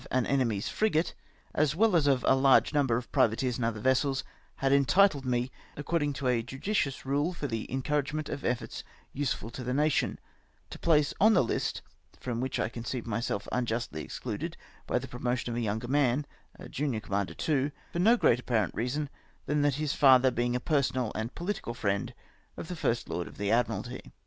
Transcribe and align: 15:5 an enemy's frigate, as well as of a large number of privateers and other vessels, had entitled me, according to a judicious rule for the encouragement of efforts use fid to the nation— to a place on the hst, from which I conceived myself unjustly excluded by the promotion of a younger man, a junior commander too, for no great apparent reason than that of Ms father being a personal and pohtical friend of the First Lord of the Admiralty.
15:5 0.01 0.07
an 0.17 0.25
enemy's 0.25 0.67
frigate, 0.67 1.13
as 1.53 1.75
well 1.75 1.95
as 1.95 2.07
of 2.07 2.25
a 2.27 2.33
large 2.33 2.73
number 2.73 2.97
of 2.97 3.11
privateers 3.11 3.57
and 3.59 3.65
other 3.65 3.79
vessels, 3.79 4.23
had 4.55 4.73
entitled 4.73 5.27
me, 5.27 5.51
according 5.77 6.11
to 6.11 6.25
a 6.27 6.41
judicious 6.41 7.05
rule 7.05 7.33
for 7.33 7.45
the 7.45 7.71
encouragement 7.71 8.27
of 8.27 8.43
efforts 8.43 8.83
use 9.13 9.31
fid 9.33 9.53
to 9.53 9.63
the 9.63 9.75
nation— 9.75 10.17
to 10.71 10.77
a 10.79 10.79
place 10.79 11.13
on 11.21 11.35
the 11.35 11.43
hst, 11.43 11.81
from 12.19 12.41
which 12.41 12.59
I 12.59 12.67
conceived 12.67 13.05
myself 13.05 13.47
unjustly 13.51 14.03
excluded 14.03 14.57
by 14.87 14.97
the 14.97 15.07
promotion 15.07 15.51
of 15.51 15.55
a 15.57 15.61
younger 15.61 15.87
man, 15.87 16.25
a 16.57 16.67
junior 16.67 16.99
commander 16.99 17.35
too, 17.35 17.69
for 17.93 17.99
no 17.99 18.17
great 18.17 18.39
apparent 18.39 18.73
reason 18.73 19.07
than 19.45 19.61
that 19.61 19.75
of 19.75 19.81
Ms 19.81 19.93
father 19.93 20.31
being 20.31 20.55
a 20.55 20.59
personal 20.59 21.11
and 21.13 21.35
pohtical 21.35 21.75
friend 21.75 22.15
of 22.57 22.69
the 22.69 22.75
First 22.75 23.07
Lord 23.07 23.27
of 23.27 23.37
the 23.37 23.51
Admiralty. 23.51 24.11